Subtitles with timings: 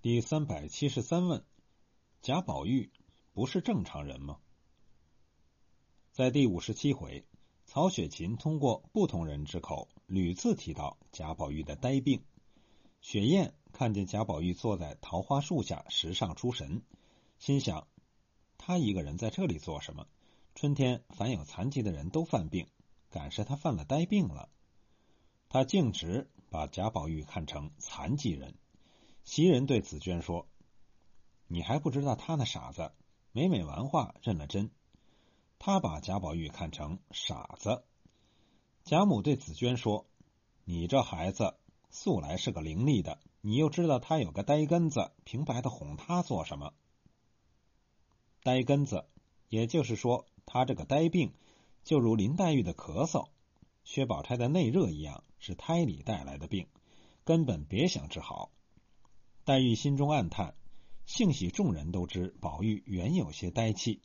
[0.00, 1.44] 第三百七十三问：
[2.22, 2.92] 贾宝玉
[3.32, 4.38] 不是正常人吗？
[6.12, 7.26] 在第五十七回，
[7.66, 12.22] 曹雪芹通过不同人之口屡次提到贾宝玉的呆病。
[13.00, 16.80] 雪雁看见贾宝玉坐在桃花树下石上出神，
[17.40, 17.88] 心想：
[18.56, 20.06] 他一个人在这里做什么？
[20.54, 22.68] 春天凡有残疾的人都犯病，
[23.10, 24.48] 敢是他犯了呆病了。
[25.48, 28.54] 他径直把贾宝玉看成残疾人。
[29.28, 30.48] 袭人对紫娟说
[31.48, 32.92] ：“你还不知道他那傻子，
[33.30, 34.70] 每每玩话认了真。
[35.58, 37.84] 他把贾宝玉看成傻子。”
[38.84, 40.06] 贾母对紫娟说
[40.64, 41.58] ：“你这孩子
[41.90, 46.72] 素来是个伶俐的，你又知道他有个呆根子，平白的哄他做什么？
[48.42, 49.04] 呆根子，
[49.50, 51.34] 也就是说，他这个呆病，
[51.84, 53.28] 就如林黛玉的咳嗽、
[53.84, 56.66] 薛宝钗的内热一样，是胎里带来的病，
[57.24, 58.50] 根本别想治好。”
[59.48, 60.54] 黛玉心中暗叹，
[61.06, 64.02] 幸喜众人都知宝玉原有些呆气，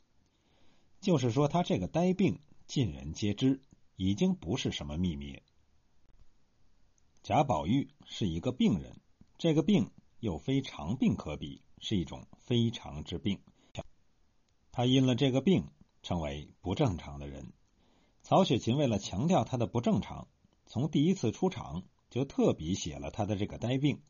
[1.02, 3.60] 就是说他这个呆病，尽人皆知，
[3.94, 5.42] 已经不是什么秘密。
[7.22, 8.96] 贾宝玉是一个病人，
[9.36, 13.38] 这个病又非常病可比，是一种非常之病。
[14.72, 15.68] 他因了这个病，
[16.02, 17.52] 成为不正常的人。
[18.22, 20.26] 曹雪芹为了强调他的不正常，
[20.64, 24.00] 从第一次出场就特别写了他的这个呆病。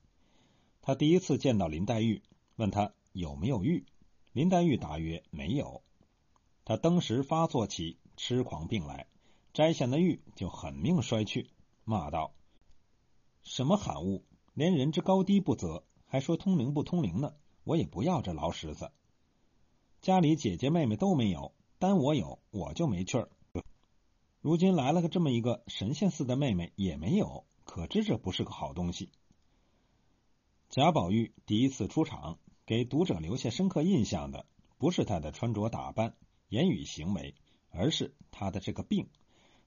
[0.86, 2.20] 他第一次见到林黛玉，
[2.56, 3.86] 问他有没有玉，
[4.34, 5.80] 林黛玉答曰没有。
[6.66, 9.06] 他当时发作起痴狂病来，
[9.54, 11.48] 摘下那玉就狠命摔去，
[11.84, 12.34] 骂道
[13.42, 17.32] ：“什么罕物，连人之高低不择，还说通灵不通灵呢？
[17.64, 18.92] 我也不要这老石子。
[20.02, 23.30] 家里姐姐妹妹都没有，单我有，我就没趣儿。
[24.42, 29.08] 如今来了个这么一个神仙似的妹妹，也没有，可知这不是个好东西。”
[30.74, 34.44] 贾宝玉第一次出场，给读者留下深刻印象的，
[34.76, 36.16] 不是他的穿着打扮、
[36.48, 37.36] 言语行为，
[37.70, 39.08] 而是他的这个病。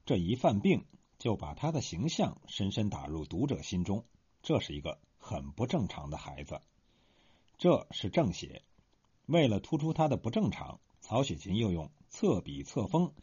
[0.06, 0.84] 这一犯病，
[1.18, 4.04] 就把他的形象深深打入读者心中。
[4.44, 6.60] 这是一个很不正常的孩子，
[7.58, 8.64] 这是正写。
[9.28, 13.14] 为了突出他的不正常，曹雪芹又用侧笔侧锋，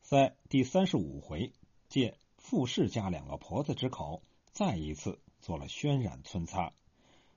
[0.00, 1.52] 在第三十五回
[1.88, 4.22] 借傅氏家两个婆子之口，
[4.52, 6.72] 再一次做了渲染皴擦。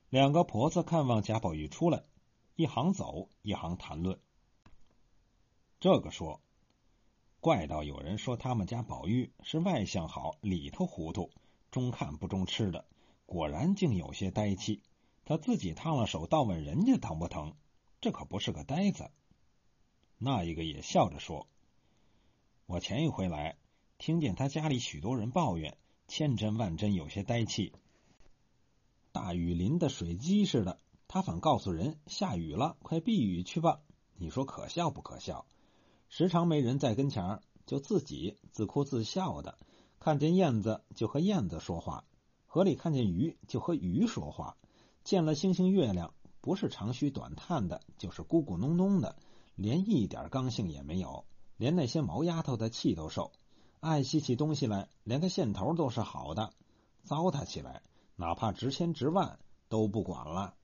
[0.10, 2.04] 两个婆子看望贾宝玉出来，
[2.56, 4.20] 一行走，一行谈论。
[5.80, 6.42] 这个说，
[7.40, 11.32] 怪道有人说他们家宝玉是外向好，里头糊涂，
[11.72, 12.86] 中看不中吃的。
[13.26, 14.82] 果然竟有些呆气。
[15.26, 17.56] 他自己烫了手，倒问人家疼不疼？
[18.00, 19.10] 这可不是个呆子。
[20.20, 21.48] 那一个也笑着说
[22.68, 23.58] ：“我前一回来，
[23.98, 27.74] 听见他家里许多人抱怨，千真万真有些呆气。”
[29.16, 30.78] 大雨淋的水鸡似的，
[31.08, 33.80] 他反告诉人下雨了，快避雨去吧。
[34.18, 35.46] 你说可笑不可笑？
[36.10, 39.58] 时常没人在跟前儿就自己自哭自笑的。
[40.00, 42.04] 看见燕子就和燕子说话，
[42.46, 44.58] 河里看见鱼就和鱼说话。
[45.06, 49.16] 见了星星月亮，不是长吁短叹的，就是咕咕哝哝的，
[49.56, 51.24] 连一点刚性也没有，
[51.56, 53.32] 连那些毛丫头的气都受。
[53.80, 56.52] 爱惜起东西来，连个线头都是好的，
[57.06, 57.82] 糟蹋起来。
[58.16, 60.56] 哪怕值千值万都不管了。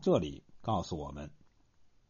[0.00, 1.30] 这里告诉我们，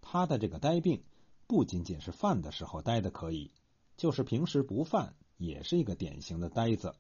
[0.00, 1.04] 他的这个呆病
[1.46, 3.50] 不仅仅是犯的时候呆的可以，
[3.96, 6.94] 就是平时不犯也是一个典型的呆子，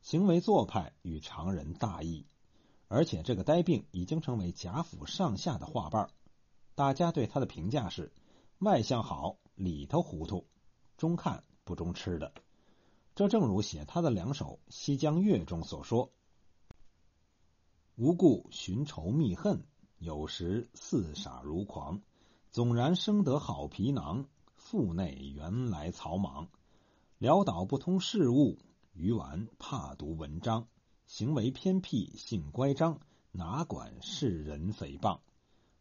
[0.00, 2.26] 行为做派与常人大异。
[2.88, 6.10] 而且这个呆病已经成为贾府上下的话瓣
[6.74, 8.12] 大家对他的评价是：
[8.58, 10.46] 外向好，里头糊涂，
[10.96, 12.32] 中看不中吃的。
[13.20, 16.10] 这正如写他的两首《西江月》中所说
[17.94, 19.62] ：“无故寻仇觅恨，
[19.98, 22.00] 有时似傻如狂。
[22.50, 26.48] 纵然生得好皮囊，腹内原来草莽。
[27.18, 28.56] 潦倒不通事物，
[28.94, 30.66] 愚顽怕读文章。
[31.06, 33.00] 行为偏僻，性乖张，
[33.32, 35.20] 哪管世人诽谤？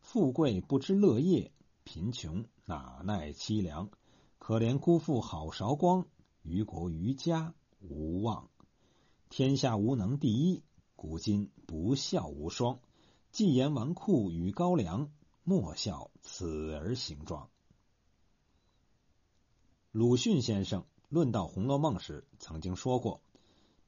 [0.01, 1.53] 富贵不知乐业，
[1.85, 3.89] 贫穷哪耐凄凉？
[4.39, 6.05] 可怜辜负好韶光。”
[6.41, 8.49] 于国于家无望，
[9.29, 10.63] 天下无能第一。
[10.95, 12.79] 古今不孝无双，
[13.31, 15.11] 既言纨绔与高粱，
[15.43, 17.49] 莫笑此儿形状。
[19.91, 23.21] 鲁迅先生论到《红楼梦》时曾经说过：“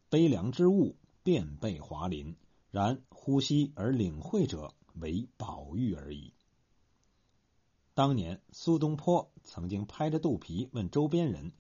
[0.10, 2.38] 悲凉之物遍被华林，
[2.70, 6.34] 然呼吸而领会者为宝玉而已。”
[7.94, 11.52] 当年苏东坡曾经拍着肚皮问周边人。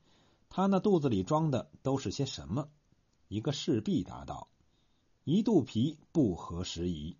[0.53, 2.67] 他那肚子里装的都是些什么？
[3.29, 4.49] 一个侍婢答道
[5.23, 7.15] ：“一肚皮不合时宜。”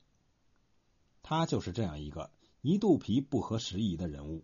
[1.24, 2.30] 他就是这样一个
[2.60, 4.44] 一肚皮不合时宜的人物。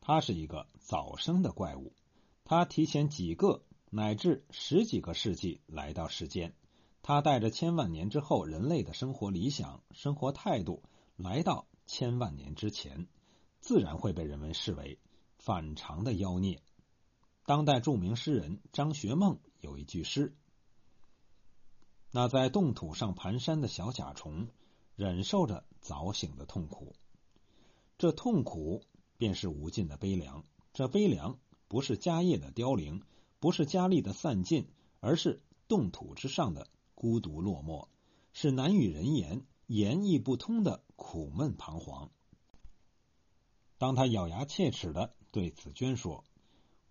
[0.00, 1.92] 他是一个早生的怪物，
[2.44, 6.54] 他提前几个乃至十几个世纪来到世间，
[7.02, 10.84] 他带着千万年之后人类的生活理想、生活态度
[11.16, 13.08] 来到千万年之前，
[13.58, 15.00] 自然会被人们视为
[15.38, 16.62] 反常的妖孽。
[17.44, 20.36] 当代著名诗人张学梦有一句诗
[22.12, 24.46] ：“那在冻土上蹒跚的小甲虫，
[24.94, 26.94] 忍受着早醒的痛苦，
[27.98, 28.84] 这痛苦
[29.16, 30.44] 便是无尽的悲凉。
[30.72, 33.02] 这悲凉不是家业的凋零，
[33.40, 34.68] 不是家力的散尽，
[35.00, 37.88] 而是冻土之上的孤独落寞，
[38.32, 42.12] 是难与人言、言意不通的苦闷彷徨。”
[43.78, 46.22] 当他咬牙切齿的对紫娟说。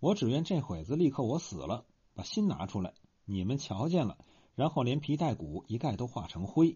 [0.02, 4.18] 我只愿这会子立刻我死了，把心拿出来，你们瞧见了，
[4.56, 6.76] 然后连皮带骨一概都化成灰。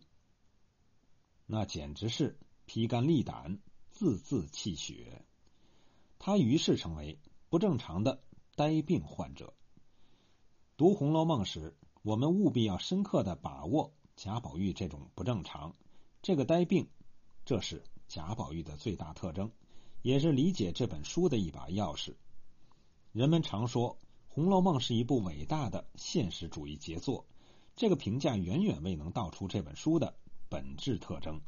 [1.48, 2.38] 那简直是
[2.68, 5.26] 披肝沥胆，字字泣血。
[6.20, 7.20] 他于是成为
[7.50, 8.22] 不正常的
[8.56, 9.56] 呆病患者。
[10.78, 15.74] 读《红楼梦》时，我们务必要深刻的把握贾宝玉这种不正常，
[16.22, 16.88] 这个呆病，
[17.44, 19.52] 这是贾宝玉的最大特征，
[20.04, 22.14] 也是理解这本书的一把钥匙。
[23.16, 23.92] 人们常说
[24.28, 27.26] 《红楼梦》是一部伟大的现实主义杰作，
[27.78, 30.18] 这个评价远远未能道出这本书的
[30.50, 31.40] 本质特征。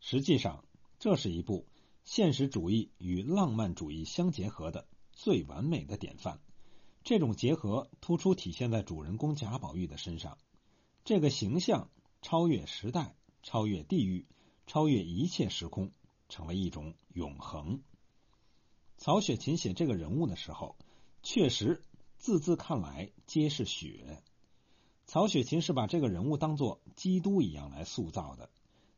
[0.00, 0.66] 实际上，
[0.98, 1.66] 这是一部
[2.04, 6.40] 现实主义与浪漫主义相结合的最完美的典范。
[7.02, 10.36] 这种结合突出体现在主人公贾宝玉的身上，
[11.06, 11.88] 这个形象
[12.20, 14.26] 超越时代、超越地域、
[14.66, 15.90] 超越一切时空，
[16.28, 17.80] 成为一种永恒。
[18.98, 20.76] 曹雪芹写这个人物的时候，
[21.22, 21.82] 确实
[22.18, 24.22] 字字看来皆是血。
[25.04, 28.50] 曹雪芹是把这个人物当做基督一样来塑造的，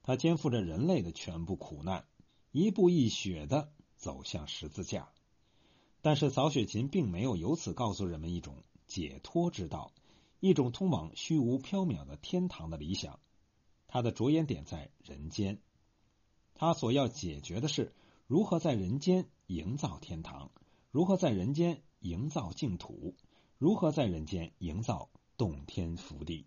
[0.03, 2.06] 他肩负着人类的全部苦难，
[2.53, 5.11] 一步一血的走向十字架。
[6.00, 9.93] 但是曹雪芹并没有由此告诉人们一种解脱之道，
[10.41, 13.19] 一种通往虚无缥缈的天堂的理想。
[13.89, 15.61] 他的着眼点在人间，
[16.55, 17.93] 他所要解决的是。
[18.28, 20.50] 如何在人间营造天堂？
[20.90, 23.14] 如何在人间营造净土？
[23.56, 25.08] 如何在人间营造
[25.38, 26.44] 洞天福地？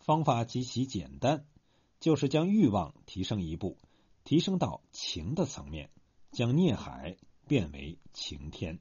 [0.00, 1.46] 方法极其简单，
[2.00, 3.78] 就是将欲望提升一步，
[4.24, 5.90] 提升到情的层面，
[6.32, 7.16] 将孽海
[7.46, 8.80] 变为晴天。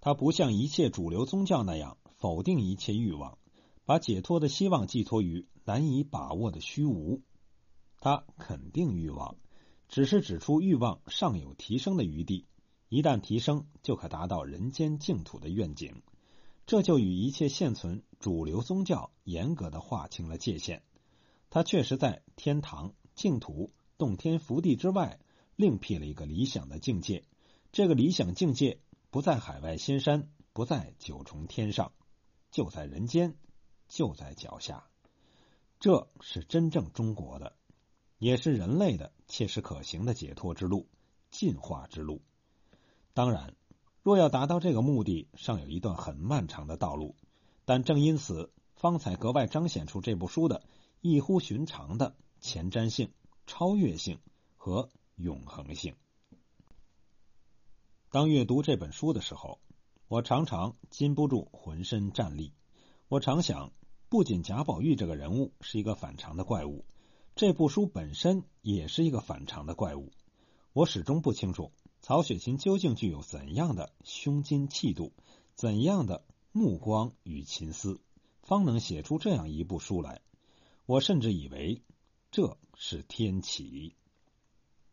[0.00, 3.38] 他不像一切主流宗教那样否定一切欲望，
[3.84, 7.22] 把解脱的希望寄托于难以把握的虚无。
[8.00, 9.36] 他肯定欲望。
[9.90, 12.46] 只是指出欲望尚有提升的余地，
[12.88, 16.00] 一旦提升，就可达到人间净土的愿景。
[16.64, 20.84] 这就与一切现存主流宗教严格的划清了界限。
[21.50, 25.18] 他确实在天堂、净土、洞天福地之外，
[25.56, 27.24] 另辟了一个理想的境界。
[27.72, 31.90] 这个理想境界不在海外仙山，不在九重天上，
[32.52, 33.34] 就在人间，
[33.88, 34.88] 就在脚下。
[35.80, 37.56] 这是真正中国的。
[38.18, 40.88] 也是人类的切实可行的解脱之路、
[41.30, 42.20] 进化之路。
[43.14, 43.54] 当然，
[44.02, 47.14] 若要达到这个目的，尚有一段很漫长的道路。
[47.64, 50.64] 但正因此，方才格外彰显出这部书的
[51.00, 53.12] 异乎寻常的前瞻性、
[53.46, 54.18] 超越性
[54.56, 55.94] 和永恒性。
[58.10, 59.60] 当阅读这本书的时候，
[60.08, 62.52] 我常常禁不住浑身战栗。
[63.06, 63.72] 我常想，
[64.08, 66.84] 不仅贾宝玉这个人物是一个反常的怪物。
[67.36, 70.12] 这部书本身也是一个反常的怪物，
[70.72, 75.12] 我始终不清楚曹雪芹究竟具有怎样的胸襟气度，
[75.54, 78.00] 怎样的目光与情思，
[78.42, 80.20] 方能写出这样一部书来。
[80.84, 81.82] 我甚至以为
[82.30, 83.94] 这是天启，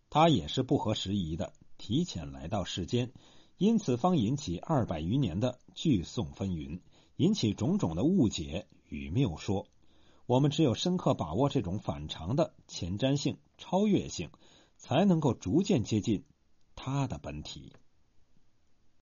[0.09, 3.11] 他也是不合时宜的提前来到世间，
[3.57, 6.79] 因此方引起二百余年的聚讼纷纭，
[7.17, 9.67] 引起种种的误解与谬说。
[10.27, 14.29] 我们只有深刻把握这种反常的前瞻性、超越性，
[14.75, 16.25] 才能够逐渐接近
[16.75, 17.71] 它的本体。